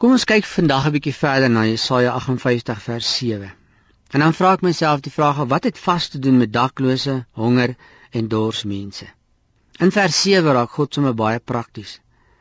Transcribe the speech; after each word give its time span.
Kom 0.00 0.14
ons 0.16 0.24
kyk 0.24 0.46
vandag 0.48 0.86
'n 0.88 0.92
bietjie 0.94 1.12
verder 1.12 1.50
na 1.52 1.62
Jesaja 1.68 2.12
58 2.18 2.78
vers 2.82 3.08
7. 3.16 3.48
En 4.16 4.22
dan 4.24 4.34
vra 4.36 4.52
ek 4.56 4.62
myself 4.64 5.02
die 5.04 5.12
vraag: 5.12 5.42
wat 5.50 5.66
het 5.68 5.78
vas 5.78 6.06
te 6.08 6.18
doen 6.18 6.38
met 6.42 6.52
daklose, 6.52 7.16
honger 7.40 7.74
en 8.10 8.30
dors 8.34 8.62
mense? 8.70 9.08
In 9.78 9.92
vers 9.96 10.22
7 10.22 10.54
raak 10.56 10.70
God 10.78 10.94
sommer 10.94 11.12
baie 11.14 11.42
prakties. 11.52 11.92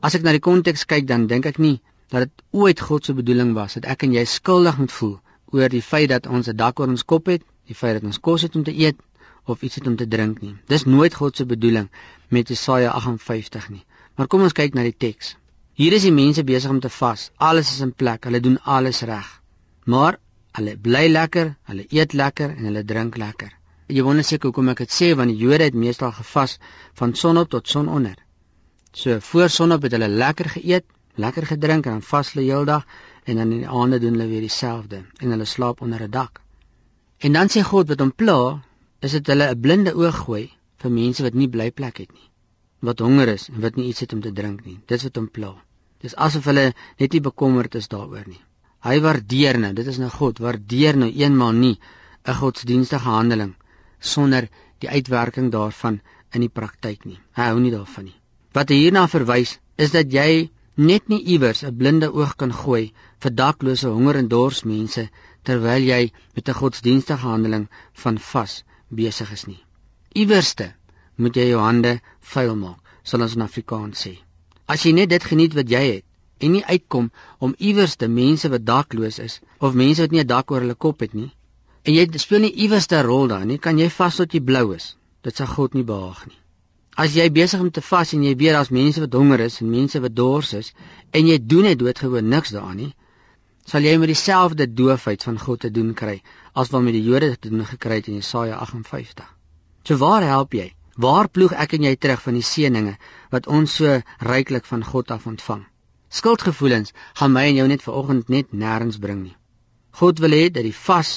As 0.00 0.14
ek 0.14 0.22
na 0.22 0.36
die 0.36 0.44
konteks 0.48 0.86
kyk, 0.92 1.08
dan 1.08 1.26
dink 1.26 1.50
ek 1.50 1.58
nie 1.58 1.80
dat 2.14 2.28
dit 2.28 2.46
ooit 2.62 2.84
God 2.90 3.04
se 3.04 3.16
bedoeling 3.22 3.50
was 3.58 3.74
dat 3.80 3.90
ek 3.96 4.06
en 4.06 4.14
jy 4.14 4.24
skuldig 4.36 4.78
moet 4.78 4.94
voel 5.00 5.18
oor 5.50 5.74
die 5.74 5.82
feit 5.82 6.08
dat 6.14 6.30
ons 6.30 6.46
'n 6.54 6.56
dak 6.56 6.78
oor 6.78 6.94
ons 6.94 7.04
kop 7.14 7.26
het, 7.34 7.42
die 7.66 7.78
feit 7.82 7.98
dat 7.98 8.06
ons 8.12 8.20
kos 8.20 8.46
het 8.46 8.54
om 8.54 8.62
te 8.62 8.78
eet 8.78 9.02
of 9.46 9.62
iets 9.62 9.82
het 9.82 9.86
om 9.90 9.96
te 9.96 10.06
drink 10.06 10.40
nie. 10.40 10.54
Dis 10.68 10.86
nooit 10.86 11.14
God 11.14 11.36
se 11.36 11.50
bedoeling 11.56 11.90
met 12.28 12.48
Jesaja 12.48 12.90
58 12.94 13.70
nie. 13.70 13.84
Maar 14.14 14.26
kom 14.26 14.42
ons 14.42 14.54
kyk 14.62 14.74
na 14.74 14.86
die 14.86 14.94
teks. 14.96 15.34
Hier 15.74 15.92
is 15.92 16.02
die 16.02 16.12
mense 16.12 16.44
besig 16.44 16.70
om 16.70 16.80
te 16.80 16.90
vas. 16.90 17.30
Alles 17.36 17.70
is 17.72 17.80
in 17.80 17.92
plek. 17.92 18.24
Hulle 18.24 18.40
doen 18.40 18.58
alles 18.64 19.02
reg. 19.02 19.28
Maar 19.84 20.18
hulle 20.58 20.76
bly 20.76 21.06
lekker, 21.08 21.54
hulle 21.70 21.86
eet 21.88 22.12
lekker 22.12 22.50
en 22.56 22.64
hulle 22.68 22.84
drink 22.84 23.16
lekker. 23.16 23.52
Jy 23.90 24.02
wonder 24.06 24.26
seker 24.26 24.50
hoekom 24.50 24.70
ek 24.72 24.84
dit 24.84 24.92
sê 24.94 25.10
want 25.18 25.32
die 25.32 25.38
Jode 25.38 25.66
het 25.66 25.74
meestal 25.74 26.12
gevas 26.14 26.58
van 26.98 27.14
sonop 27.14 27.50
tot 27.50 27.68
sononder. 27.68 28.16
So 28.92 29.18
voor 29.30 29.50
sonop 29.50 29.86
het 29.86 29.94
hulle 29.96 30.08
lekker 30.08 30.50
geëet, 30.56 30.86
lekker 31.14 31.46
gedrink 31.52 31.86
en 31.86 31.98
dan 31.98 32.06
vas 32.06 32.32
hulle 32.32 32.46
heeldag 32.46 32.86
en 33.26 33.40
dan 33.40 33.50
in 33.50 33.64
die 33.64 33.68
aande 33.80 33.98
doen 34.02 34.14
hulle 34.18 34.28
weer 34.30 34.46
dieselfde 34.46 35.04
en 35.18 35.34
hulle 35.34 35.46
slaap 35.46 35.82
onder 35.86 36.02
'n 36.06 36.10
dak. 36.10 36.40
En 37.18 37.32
dan 37.32 37.48
sê 37.48 37.62
God 37.62 37.88
wat 37.88 38.00
hom 38.00 38.12
pla, 38.12 38.62
is 39.00 39.12
dit 39.12 39.26
hulle 39.26 39.50
'n 39.50 39.60
blinde 39.60 39.94
oog 39.94 40.16
gooi 40.24 40.50
vir 40.82 40.90
mense 40.90 41.22
wat 41.22 41.34
nie 41.34 41.48
blyplek 41.48 41.98
het 41.98 42.12
nie, 42.12 42.29
wat 42.80 43.02
honger 43.04 43.34
is 43.36 43.48
en 43.52 43.60
wat 43.64 43.76
nie 43.76 43.88
iets 43.90 44.00
het 44.04 44.12
om 44.12 44.20
te 44.20 44.32
drink 44.32 44.64
nie. 44.64 44.78
Dit 44.86 44.98
is 44.98 45.08
wat 45.08 45.16
hom 45.20 45.28
pla. 45.28 45.54
Dis 46.00 46.16
asof 46.16 46.46
hulle 46.48 46.70
net 46.98 47.12
nie 47.12 47.20
bekommerd 47.20 47.74
is 47.80 47.88
daaroor 47.92 48.26
nie. 48.26 48.40
Hy 48.80 49.00
waardeer 49.04 49.58
nou, 49.60 49.72
dit 49.76 49.86
is 49.86 49.98
nou 50.00 50.08
God, 50.08 50.38
waardeer 50.40 50.96
nou 50.96 51.10
eenmaal 51.10 51.52
nie 51.52 51.76
'n 52.24 52.34
godsdienstige 52.34 53.04
handeling 53.04 53.54
sonder 54.00 54.48
die 54.80 54.88
uitwerking 54.88 55.50
daarvan 55.52 56.00
in 56.32 56.40
die 56.40 56.48
praktyk 56.48 57.04
nie. 57.04 57.18
Hy 57.36 57.50
hou 57.50 57.60
nie 57.60 57.70
daarvan 57.74 58.04
nie. 58.04 58.16
Wat 58.52 58.68
hierna 58.68 59.06
verwys 59.08 59.58
is 59.76 59.92
dat 59.92 60.12
jy 60.12 60.50
net 60.76 61.08
nie 61.08 61.20
iewers 61.34 61.62
'n 61.64 61.76
blinde 61.76 62.08
oog 62.12 62.36
kan 62.36 62.52
gooi 62.52 62.92
vir 63.22 63.34
daklose 63.34 63.88
honger 63.88 64.16
en 64.16 64.28
dors 64.28 64.64
mense 64.64 65.08
terwyl 65.44 65.82
jy 65.82 66.12
met 66.34 66.48
'n 66.48 66.60
godsdienstige 66.60 67.26
handeling 67.26 67.68
van 67.92 68.18
vas 68.18 68.64
besig 68.88 69.32
is 69.32 69.46
nie. 69.46 69.62
Iewerste 70.14 70.74
moet 71.20 71.36
jy 71.36 71.50
jou 71.52 71.60
hande 71.60 71.98
vuil 72.34 72.54
maak, 72.56 72.80
sal 73.02 73.22
ons 73.22 73.36
in 73.36 73.46
Afrikaans 73.46 74.06
sê. 74.06 74.14
As 74.66 74.84
jy 74.84 74.92
net 74.96 75.10
dit 75.10 75.24
geniet 75.32 75.54
wat 75.58 75.70
jy 75.70 75.82
het, 75.86 76.04
en 76.40 76.54
nie 76.56 76.64
uitkom 76.64 77.10
om 77.44 77.54
iewers 77.58 77.96
te 78.00 78.08
mense 78.08 78.48
wat 78.52 78.64
dakloos 78.64 79.18
is 79.24 79.40
of 79.58 79.76
mense 79.82 80.00
wat 80.04 80.14
nie 80.14 80.22
'n 80.22 80.32
dak 80.32 80.50
oor 80.50 80.64
hulle 80.64 80.78
kop 80.84 81.00
het 81.04 81.14
nie 81.14 81.30
en 81.84 81.94
jy 81.94 82.04
speel 82.24 82.44
nie 82.44 82.54
iewers 82.64 82.88
'n 82.90 83.04
rol 83.06 83.26
daar 83.32 83.46
nie 83.46 83.58
kan 83.58 83.78
jy 83.78 83.88
vas 83.96 84.16
tot 84.16 84.34
jy 84.34 84.40
blou 84.40 84.74
is. 84.74 84.96
Dit 85.22 85.36
sal 85.36 85.46
God 85.46 85.74
nie 85.74 85.84
behaag 85.84 86.26
nie. 86.26 86.38
As 86.96 87.14
jy 87.14 87.28
besig 87.30 87.60
om 87.60 87.70
te 87.70 87.80
vas 87.80 88.12
en 88.14 88.22
jy 88.22 88.34
weet 88.36 88.52
daar's 88.56 88.70
mense 88.70 89.00
wat 89.00 89.12
honger 89.12 89.40
is 89.40 89.60
en 89.60 89.70
mense 89.70 90.00
wat 90.00 90.14
dors 90.14 90.52
is 90.52 90.72
en 91.10 91.26
jy 91.26 91.38
doen 91.38 91.62
net 91.62 91.78
doodgewoon 91.78 92.28
niks 92.28 92.50
daaraan 92.50 92.76
nie 92.76 92.94
sal 93.70 93.82
jy 93.82 93.96
met 93.98 94.08
dieselfde 94.08 94.66
doofheid 94.74 95.22
van 95.22 95.38
God 95.38 95.60
te 95.60 95.70
doen 95.70 95.94
kry 95.94 96.22
as 96.54 96.70
wat 96.70 96.82
met 96.82 96.92
die 96.92 97.04
Jode 97.04 97.36
te 97.38 97.50
doen 97.50 97.64
gekry 97.64 98.00
het 98.00 98.08
in 98.08 98.14
Jesaja 98.14 98.56
58 98.56 99.26
so 99.84 99.96
waar 99.96 100.22
help 100.22 100.52
jy 100.52 100.72
waar 101.00 101.28
ploeg 101.28 101.56
ek 101.64 101.78
en 101.78 101.88
jy 101.88 101.96
terug 101.96 102.22
van 102.28 102.38
die 102.38 102.46
seëninge 102.52 102.96
wat 103.34 103.50
ons 103.58 103.80
so 103.80 104.00
ryklik 104.32 104.68
van 104.68 104.86
God 104.92 105.10
af 105.16 105.26
ontvang 105.26 105.66
Skuldgevoelens 106.10 106.90
gaan 107.18 107.30
my 107.32 107.44
en 107.48 107.58
jou 107.60 107.64
net 107.70 107.82
vanoggend 107.86 108.30
net 108.34 108.48
nêrens 108.62 108.96
bring 109.02 109.20
nie. 109.22 109.36
God 109.98 110.18
wil 110.18 110.34
hê 110.34 110.48
dat 110.50 110.66
die 110.66 110.74
vas 110.74 111.10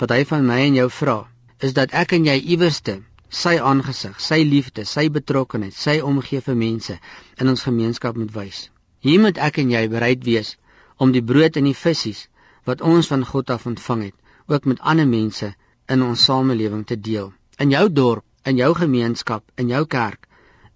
wat 0.00 0.14
hy 0.14 0.22
van 0.30 0.46
my 0.48 0.56
en 0.68 0.78
jou 0.78 0.86
vra, 1.00 1.16
is 1.60 1.74
dat 1.76 1.92
ek 2.02 2.14
en 2.16 2.24
jy 2.30 2.36
iewerste 2.54 2.94
sy 3.40 3.58
aangesig, 3.70 4.16
sy 4.28 4.38
liefde, 4.48 4.86
sy 4.88 5.04
betrokkenheid, 5.12 5.76
sy 5.76 5.98
omgee 6.10 6.40
vir 6.46 6.56
mense 6.56 6.96
in 7.36 7.52
ons 7.52 7.66
gemeenskap 7.66 8.16
moet 8.16 8.32
wys. 8.32 8.62
Hier 9.04 9.20
moet 9.20 9.36
ek 9.48 9.60
en 9.60 9.74
jy 9.74 9.84
bereid 9.92 10.24
wees 10.24 10.54
om 10.96 11.12
die 11.12 11.24
brood 11.32 11.60
en 11.60 11.68
die 11.68 11.76
visse 11.76 12.16
wat 12.64 12.80
ons 12.80 13.12
van 13.12 13.28
God 13.28 13.52
af 13.52 13.68
ontvang 13.68 14.06
het, 14.08 14.16
ook 14.48 14.64
met 14.64 14.80
ander 14.80 15.08
mense 15.08 15.52
in 15.92 16.08
ons 16.08 16.24
samelewing 16.24 16.86
te 16.88 16.96
deel. 16.96 17.34
In 17.60 17.76
jou 17.76 17.84
dorp, 17.92 18.24
in 18.48 18.56
jou 18.56 18.72
gemeenskap, 18.74 19.44
in 19.60 19.68
jou 19.68 19.84
kerk, 19.86 20.26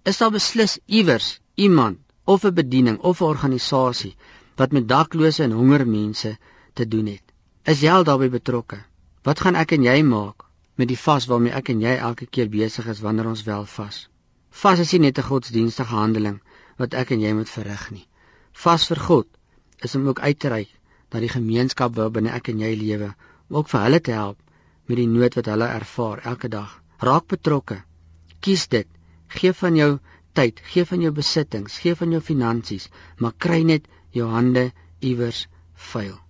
is 0.05 0.19
daar 0.21 0.33
beslis 0.35 0.77
iewers 0.85 1.39
iemand 1.55 1.99
of 2.25 2.45
'n 2.45 2.53
bediening 2.53 2.97
of 2.99 3.21
'n 3.21 3.31
organisasie 3.33 4.15
wat 4.55 4.71
met 4.71 4.87
daklose 4.87 5.43
en 5.43 5.51
honger 5.51 5.87
mense 5.87 6.37
te 6.73 6.87
doen 6.87 7.05
het. 7.05 7.23
Is 7.63 7.81
jy 7.81 7.91
al 7.91 8.03
daarbey 8.03 8.29
betrokke? 8.29 8.83
Wat 9.23 9.39
gaan 9.39 9.55
ek 9.55 9.71
en 9.71 9.83
jy 9.83 10.01
maak 10.03 10.45
met 10.75 10.87
die 10.87 10.97
vas 10.97 11.25
waarmee 11.25 11.53
ek 11.53 11.69
en 11.69 11.81
jy 11.81 11.95
elke 11.95 12.25
keer 12.25 12.49
besig 12.49 12.87
is 12.87 12.99
wanneer 12.99 13.27
ons 13.27 13.43
wel 13.43 13.65
vas? 13.65 14.09
Vas 14.49 14.79
is 14.79 14.91
nie 14.91 14.99
net 14.99 15.17
'n 15.17 15.29
godsdienstige 15.29 15.95
handeling 15.95 16.41
wat 16.77 16.93
ek 16.93 17.11
en 17.11 17.21
jy 17.21 17.33
moet 17.33 17.49
verrig 17.49 17.91
nie. 17.91 18.07
Vas 18.51 18.87
vir 18.87 18.99
God 18.99 19.27
is 19.79 19.95
om 19.95 20.07
ook 20.07 20.19
uit 20.19 20.39
te 20.39 20.49
reik 20.49 20.79
na 21.11 21.19
die 21.19 21.29
gemeenskap 21.29 21.95
waarbinne 21.95 22.29
ek 22.29 22.49
en 22.49 22.59
jy 22.59 22.75
lewe, 22.75 23.15
om 23.49 23.55
ook 23.55 23.69
vir 23.69 23.81
hulle 23.81 23.99
te 23.99 24.11
help 24.11 24.37
met 24.87 24.97
die 24.97 25.07
nood 25.07 25.35
wat 25.35 25.45
hulle 25.45 25.67
ervaar 25.67 26.19
elke 26.33 26.49
dag. 26.49 26.83
Raak 27.03 27.27
betrokke. 27.27 27.81
Kies 28.39 28.67
dit. 28.71 28.87
Geef 29.27 29.59
van 29.63 29.75
jou 29.75 29.91
tyd, 30.37 30.59
gee 30.73 30.85
van 30.87 31.01
jou 31.03 31.11
besittings, 31.13 31.77
gee 31.83 31.95
van 31.99 32.13
jou 32.15 32.21
finansies, 32.23 32.89
maar 33.19 33.35
kry 33.45 33.63
net 33.67 33.89
jou 34.15 34.29
hande 34.29 34.69
iewers 35.01 35.47
vuil. 35.91 36.22